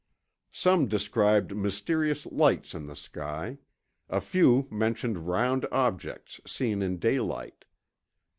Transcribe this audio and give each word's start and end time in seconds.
Some 0.51 0.87
described 0.87 1.55
mysterious 1.55 2.25
lights 2.25 2.73
in 2.73 2.87
the 2.87 2.95
sky; 2.95 3.59
a 4.09 4.19
few 4.19 4.67
mentioned 4.71 5.27
round 5.27 5.67
objects 5.71 6.41
seen 6.43 6.81
in 6.81 6.97
daylight. 6.97 7.65